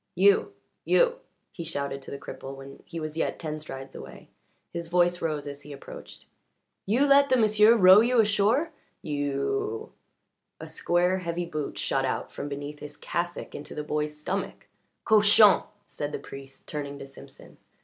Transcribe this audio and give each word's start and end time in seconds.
"You 0.15 0.53
you!" 0.83 1.19
he 1.51 1.63
shouted 1.63 2.01
to 2.01 2.09
the 2.09 2.17
cripple 2.17 2.55
when 2.55 2.81
he 2.87 2.99
was 2.99 3.15
yet 3.17 3.37
ten 3.37 3.59
strides 3.59 3.93
away. 3.93 4.29
His 4.73 4.87
voice 4.87 5.21
rose 5.21 5.45
as 5.45 5.61
he 5.61 5.71
approached. 5.71 6.25
"You 6.87 7.05
let 7.05 7.29
the 7.29 7.37
m'sieu' 7.37 7.75
row 7.75 7.99
you 8.01 8.19
ashore! 8.19 8.71
You" 9.03 9.91
A 10.59 10.67
square, 10.67 11.19
heavy 11.19 11.45
boot 11.45 11.77
shot 11.77 12.03
out 12.03 12.31
from 12.33 12.49
beneath 12.49 12.79
his 12.79 12.97
cassock 12.97 13.53
into 13.53 13.75
the 13.75 13.83
boy's 13.83 14.17
stomach. 14.17 14.65
"Cochon!" 15.05 15.61
said 15.85 16.11
the 16.13 16.17
priest, 16.17 16.67
turning 16.67 16.97
to 16.97 17.05
Simpson. 17.05 17.59